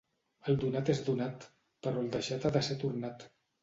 El 0.53 0.57
donat 0.63 0.89
és 0.95 1.03
donat, 1.11 1.47
però 1.87 2.05
el 2.05 2.11
deixat 2.19 2.53
ha 2.53 2.57
de 2.61 2.67
ser 2.73 2.83
tornat. 2.85 3.33